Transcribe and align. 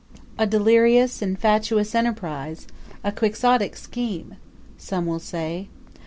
"A 0.39 0.47
delirious 0.47 1.21
and 1.21 1.37
fatuous 1.37 1.93
enterprise, 1.93 2.65
a 3.03 3.11
Quixotic 3.11 3.75
scheme!" 3.75 4.37
some 4.75 5.05
will 5.05 5.19
say. 5.19 5.67